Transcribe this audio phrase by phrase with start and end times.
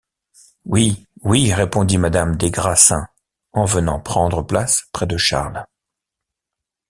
[0.65, 3.07] Oui, oui, répondit madame des Grassins
[3.53, 5.63] en venant prendre place près de Charles.